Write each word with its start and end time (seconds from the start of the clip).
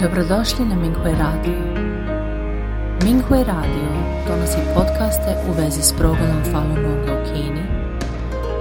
Dobrodošli 0.00 0.64
na 0.64 0.74
Minghui 0.74 1.12
Radio. 1.12 1.58
Minghui 3.04 3.44
Radio 3.44 3.88
donosi 4.28 4.58
podcaste 4.74 5.36
u 5.48 5.52
vezi 5.52 5.82
s 5.82 5.92
progledom 5.98 6.42
Falun 6.52 6.74
Gonga 6.74 7.12
u 7.12 7.24
Kini, 7.24 7.62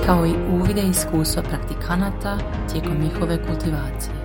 kao 0.05 0.25
i 0.25 0.33
uvide 0.53 0.81
iskustva 0.81 1.43
praktikanata 1.43 2.37
tijekom 2.71 2.97
njihove 3.03 3.37
kultivacije. 3.47 4.15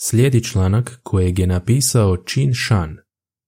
Slijedi 0.00 0.44
članak 0.44 1.00
kojeg 1.02 1.38
je 1.38 1.46
napisao 1.46 2.16
Chin 2.16 2.54
Shan 2.54 2.96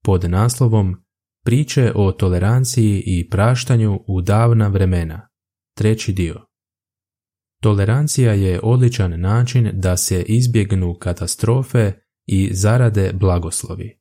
pod 0.05 0.31
naslovom 0.31 1.05
Priče 1.45 1.93
o 1.95 2.13
toleranciji 2.13 3.03
i 3.07 3.29
praštanju 3.31 4.01
u 4.07 4.21
davna 4.21 4.69
vremena. 4.69 5.30
Treći 5.81 6.13
dio. 6.13 6.41
Tolerancija 7.63 8.33
je 8.33 8.61
odličan 8.63 9.21
način 9.21 9.71
da 9.73 9.97
se 9.97 10.23
izbjegnu 10.23 10.95
katastrofe 10.95 11.93
i 12.27 12.55
zarade 12.55 13.13
blagoslovi. 13.13 14.01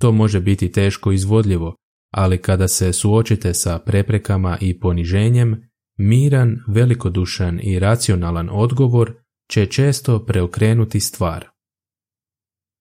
To 0.00 0.12
može 0.12 0.40
biti 0.40 0.72
teško 0.72 1.12
izvodljivo, 1.12 1.76
ali 2.14 2.42
kada 2.42 2.68
se 2.68 2.92
suočite 2.92 3.54
sa 3.54 3.78
preprekama 3.78 4.58
i 4.60 4.80
poniženjem, 4.80 5.70
miran, 5.98 6.56
velikodušan 6.68 7.60
i 7.62 7.78
racionalan 7.78 8.48
odgovor 8.52 9.14
će 9.50 9.66
često 9.66 10.24
preokrenuti 10.24 11.00
stvar. 11.00 11.48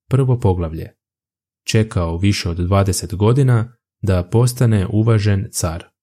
Prvo 0.10 0.40
poglavlje. 0.40 0.94
Čekao 1.68 2.18
više 2.18 2.50
od 2.50 2.58
20 2.58 3.16
godina 3.16 3.78
da 4.02 4.24
postane 4.24 4.88
uvažen 4.88 5.48
car. 5.52 5.99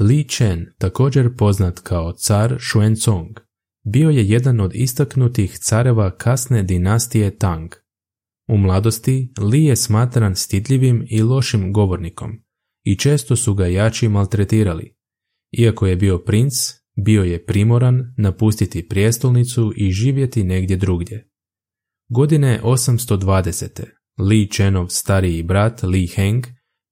Li 0.00 0.28
Chen, 0.28 0.66
također 0.78 1.36
poznat 1.36 1.80
kao 1.80 2.12
car 2.12 2.58
Xuanzong, 2.58 3.40
bio 3.84 4.10
je 4.10 4.28
jedan 4.28 4.60
od 4.60 4.70
istaknutih 4.74 5.58
careva 5.58 6.16
kasne 6.16 6.62
dinastije 6.62 7.38
Tang. 7.38 7.70
U 8.48 8.56
mladosti 8.56 9.32
Li 9.38 9.64
je 9.64 9.76
smatran 9.76 10.36
stidljivim 10.36 11.06
i 11.10 11.22
lošim 11.22 11.72
govornikom 11.72 12.30
i 12.84 12.98
često 12.98 13.36
su 13.36 13.54
ga 13.54 13.66
jači 13.66 14.08
maltretirali. 14.08 14.94
Iako 15.58 15.86
je 15.86 15.96
bio 15.96 16.18
princ, 16.18 16.52
bio 17.04 17.22
je 17.22 17.44
primoran 17.44 18.14
napustiti 18.16 18.88
prijestolnicu 18.88 19.72
i 19.76 19.90
živjeti 19.90 20.44
negdje 20.44 20.76
drugdje. 20.76 21.28
Godine 22.08 22.60
820. 22.64 23.84
Li 24.18 24.48
Chenov 24.50 24.88
stariji 24.88 25.42
brat 25.42 25.82
Li 25.82 26.06
Heng 26.06 26.44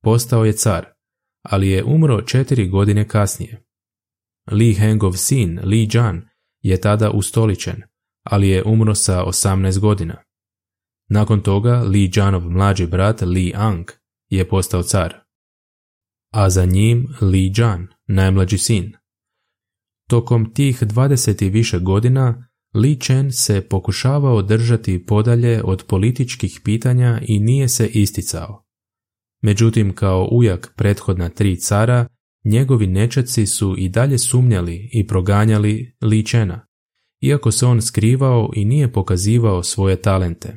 postao 0.02 0.44
je 0.44 0.52
car, 0.52 0.97
ali 1.42 1.68
je 1.68 1.84
umro 1.84 2.22
četiri 2.22 2.68
godine 2.68 3.08
kasnije. 3.08 3.64
Li 4.50 4.74
Hengov 4.74 5.12
sin 5.12 5.60
Li 5.64 5.88
Jan 5.92 6.28
je 6.60 6.80
tada 6.80 7.10
ustoličen, 7.10 7.82
ali 8.22 8.48
je 8.48 8.64
umro 8.64 8.94
sa 8.94 9.24
18 9.24 9.78
godina. 9.78 10.22
Nakon 11.08 11.40
toga 11.40 11.80
Li 11.80 12.10
Janov 12.14 12.50
mlađi 12.50 12.86
brat 12.86 13.20
Li 13.20 13.52
Ang 13.56 13.86
je 14.28 14.48
postao 14.48 14.82
car, 14.82 15.14
a 16.32 16.50
za 16.50 16.64
njim 16.64 17.06
Li 17.20 17.52
Jan, 17.56 17.88
najmlađi 18.06 18.58
sin. 18.58 18.92
Tokom 20.08 20.54
tih 20.54 20.82
20 20.82 21.44
i 21.44 21.50
više 21.50 21.78
godina 21.78 22.48
Li 22.74 23.00
Chen 23.00 23.32
se 23.32 23.68
pokušavao 23.68 24.42
držati 24.42 25.06
podalje 25.06 25.62
od 25.64 25.84
političkih 25.88 26.60
pitanja 26.64 27.20
i 27.22 27.38
nije 27.38 27.68
se 27.68 27.86
isticao. 27.86 28.67
Međutim, 29.42 29.94
kao 29.94 30.28
ujak 30.30 30.72
prethodna 30.76 31.28
tri 31.28 31.56
cara, 31.56 32.06
njegovi 32.44 32.86
nečaci 32.86 33.46
su 33.46 33.74
i 33.78 33.88
dalje 33.88 34.18
sumnjali 34.18 34.90
i 34.92 35.06
proganjali 35.06 35.96
Li 36.00 36.26
Chena, 36.26 36.66
iako 37.20 37.50
se 37.50 37.66
on 37.66 37.82
skrivao 37.82 38.50
i 38.54 38.64
nije 38.64 38.92
pokazivao 38.92 39.62
svoje 39.62 40.02
talente. 40.02 40.56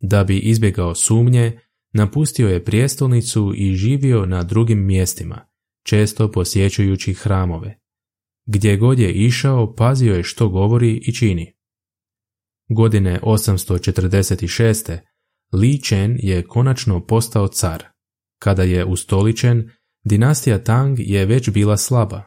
Da 0.00 0.24
bi 0.24 0.38
izbjegao 0.38 0.94
sumnje, 0.94 1.60
napustio 1.92 2.48
je 2.48 2.64
prijestolnicu 2.64 3.52
i 3.56 3.74
živio 3.74 4.26
na 4.26 4.42
drugim 4.42 4.86
mjestima, 4.86 5.46
često 5.84 6.32
posjećujući 6.32 7.14
hramove. 7.14 7.78
Gdje 8.46 8.76
god 8.76 8.98
je 8.98 9.12
išao, 9.12 9.74
pazio 9.74 10.14
je 10.14 10.22
što 10.22 10.48
govori 10.48 11.02
i 11.06 11.14
čini. 11.14 11.52
Godine 12.68 13.20
846. 13.22 14.98
Li 15.52 15.82
Chen 15.82 16.16
je 16.18 16.46
konačno 16.46 17.06
postao 17.06 17.48
car. 17.48 17.84
Kada 18.42 18.62
je 18.62 18.84
ustoličen, 18.84 19.70
dinastija 20.04 20.64
Tang 20.64 20.98
je 20.98 21.26
već 21.26 21.50
bila 21.50 21.76
slaba. 21.76 22.22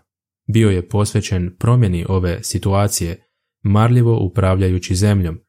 Bio 0.47 0.69
je 0.69 0.90
posvećen 0.90 1.56
promjeni 1.59 2.06
ove 2.09 2.44
situacije, 2.44 3.28
marljivo 3.63 4.19
upravljajući 4.25 4.96
zemljom, 4.96 5.40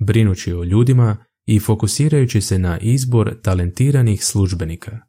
brinući 0.00 0.52
o 0.52 0.64
ljudima 0.64 1.24
i 1.46 1.60
fokusirajući 1.60 2.40
se 2.40 2.58
na 2.58 2.78
izbor 2.78 3.40
talentiranih 3.42 4.24
službenika 4.24 5.00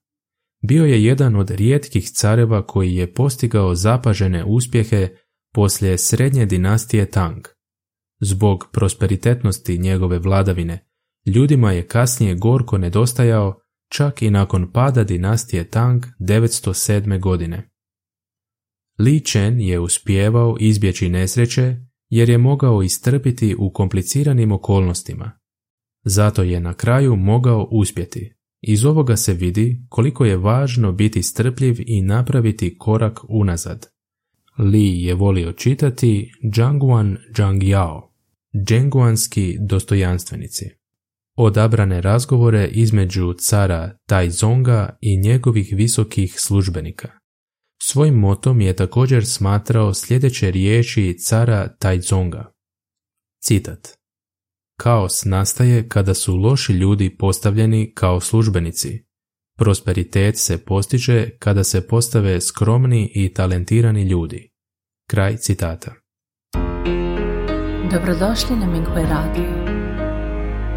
bio 0.68 0.86
je 0.86 1.04
jedan 1.04 1.36
od 1.36 1.50
rijetkih 1.50 2.10
careva 2.10 2.68
koji 2.68 2.96
je 2.96 3.14
postigao 3.14 3.76
zapažene 3.76 4.44
uspjehe 4.46 5.10
poslije 5.54 5.98
srednje 5.98 6.46
dinastije 6.46 7.12
Tang. 7.12 7.48
Zbog 8.22 8.70
prosperitetnosti 8.72 9.78
njegove 9.78 10.20
vladavine, 10.20 10.88
ljudima 11.26 11.72
je 11.72 11.88
kasnije 11.88 12.36
gorko 12.36 12.78
nedostajao 12.78 13.60
čak 13.90 14.22
i 14.22 14.30
nakon 14.30 14.72
pada 14.72 15.04
dinastije 15.04 15.70
Tang 15.70 16.06
907. 16.20 17.20
godine. 17.20 17.70
Li 19.00 19.20
Chen 19.20 19.60
je 19.60 19.80
uspjevao 19.80 20.58
izbjeći 20.60 21.10
nesreće 21.10 21.78
jer 22.10 22.30
je 22.30 22.38
mogao 22.38 22.84
istrpiti 22.84 23.56
u 23.60 23.74
kompliciranim 23.74 24.52
okolnostima. 24.52 25.32
Zato 26.04 26.44
je 26.44 26.60
na 26.60 26.74
kraju 26.74 27.16
mogao 27.16 27.68
uspjeti. 27.72 28.36
Iz 28.62 28.86
ovoga 28.86 29.18
se 29.18 29.34
vidi 29.34 29.86
koliko 29.90 30.26
je 30.26 30.38
važno 30.38 30.92
biti 30.92 31.24
strpljiv 31.24 31.76
i 31.80 32.02
napraviti 32.02 32.78
korak 32.78 33.20
unazad. 33.30 33.88
Li 34.58 35.04
je 35.04 35.14
volio 35.14 35.52
čitati 35.52 36.32
Zhangguan 36.56 37.18
Zhangyao, 37.38 38.02
dženguanski 38.68 39.58
dostojanstvenici. 39.60 40.85
Odabrane 41.38 42.02
razgovore 42.02 42.68
između 42.68 43.34
cara 43.34 43.98
Taizonga 44.08 44.98
i 45.02 45.18
njegovih 45.18 45.74
visokih 45.78 46.36
službenika. 46.40 47.10
Svojim 47.82 48.16
motom 48.16 48.62
je 48.62 48.76
također 48.76 49.26
smatrao 49.26 49.94
sljedeće 49.94 50.52
riječi 50.52 51.18
cara 51.20 51.68
Taizonga. 51.80 52.52
Citat. 53.44 53.88
Kaos 54.80 55.26
nastaje 55.26 55.90
kada 55.90 56.14
su 56.14 56.36
loši 56.36 56.74
ljudi 56.74 57.18
postavljeni 57.18 57.92
kao 57.96 58.20
službenici. 58.20 59.06
Prosperitet 59.58 60.38
se 60.38 60.66
postiže 60.66 61.30
kada 61.40 61.64
se 61.64 61.88
postave 61.88 62.42
skromni 62.42 63.12
i 63.16 63.34
talentirani 63.34 64.04
ljudi. 64.04 64.52
Kraj 65.10 65.38
citata. 65.38 65.94
Dobrodošli 67.92 68.56
na 68.56 68.66
Minghui 68.66 69.04
Radio. 69.04 69.65